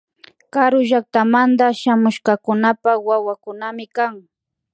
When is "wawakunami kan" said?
3.07-4.13